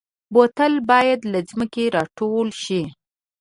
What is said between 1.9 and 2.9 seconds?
راټول شي.